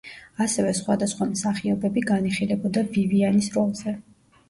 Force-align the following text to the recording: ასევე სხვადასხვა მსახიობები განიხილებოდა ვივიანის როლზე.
ასევე 0.45 0.71
სხვადასხვა 0.77 1.27
მსახიობები 1.35 2.05
განიხილებოდა 2.09 2.87
ვივიანის 2.99 3.55
როლზე. 3.61 3.99